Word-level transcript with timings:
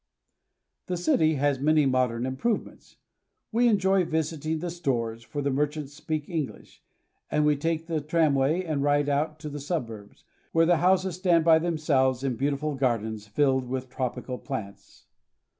The 0.87 0.97
city 0.97 1.35
has 1.35 1.59
many 1.59 1.85
modern 1.85 2.25
improvements. 2.25 2.97
We 3.51 3.67
enjoy 3.67 4.03
visiting 4.03 4.57
the 4.57 4.71
stores, 4.71 5.21
for 5.21 5.43
the 5.43 5.51
merchants 5.51 5.93
speak 5.93 6.27
English, 6.27 6.81
and 7.29 7.45
we 7.45 7.55
take 7.55 7.85
the 7.85 8.01
tramway 8.01 8.63
and 8.63 8.81
ride 8.81 9.09
out 9.09 9.37
to 9.41 9.49
the 9.49 9.59
suburbs, 9.59 10.23
where 10.53 10.65
the 10.65 10.77
houses 10.77 11.17
stand 11.17 11.45
by 11.45 11.59
themselves 11.59 12.23
in 12.23 12.35
beautiful 12.35 12.73
gardens 12.73 13.27
filled 13.27 13.69
with 13.69 13.91
tropical 13.91 14.39
plants. 14.39 15.05